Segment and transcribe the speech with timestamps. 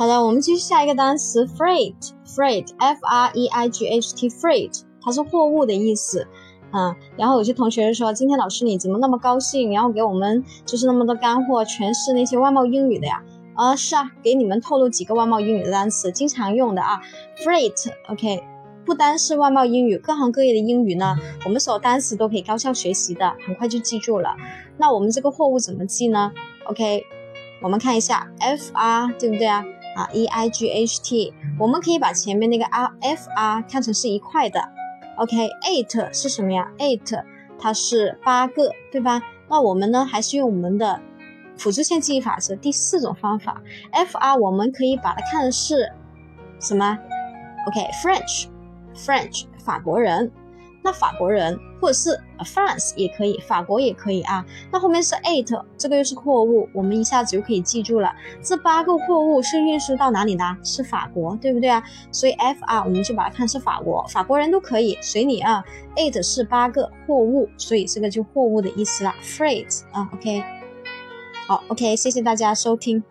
[0.00, 6.26] 好的，我们继续下一个单词，freight，freight，f r e i g h t，freight，它是货物的意思。
[6.72, 9.70] 嗯，然后有些同学说，今天老师你怎么那么高兴？
[9.74, 13.22] 然后给我们就是那么多干货，全是那些外贸英语的呀？
[13.54, 17.02] 啊，是啊，给你们透露几个外贸英语的单词，经常用的啊
[17.44, 18.42] ，freight，OK，
[18.86, 21.14] 不单是外贸英语，各行各业的英语呢，
[21.44, 24.34] 我们所有单词都可以高效学习的，很快就记住了。
[24.78, 26.32] 那我们这个货物怎么记呢
[26.64, 27.04] ？OK，
[27.60, 29.62] 我们看一下，F R，对不对啊？
[29.96, 34.60] 啊，E I G H T，我们可以把前面那个 R F R 看成是一块的。
[35.16, 37.22] OK，eight 是什么呀？eight
[37.58, 39.20] 它是八个，对吧？
[39.48, 41.00] 那我们呢，还是用我们的
[41.56, 45.92] 辅助线记忆法则第四种方法，F R 我们可以把它看成是
[46.60, 46.98] 什么
[47.66, 50.30] ？OK，French，French 法国人。
[50.82, 54.44] 那法国人或者是 France 也可以，法国也可以啊。
[54.72, 58.10] 那后面是 eight，这个又是货物，我们一下子就可以记住了。
[58.42, 60.44] 这八个货物是运输到哪里的？
[60.62, 61.82] 是法国，对不对啊？
[62.10, 65.62] 所以 F R 我们就把它看是法国，法国人都可以，随你啊。
[65.96, 70.08] eight 是八个货物，所以这个就货物的意思啦，freight 啊。
[70.14, 70.42] OK，
[71.46, 73.02] 好，OK，谢谢大家收听。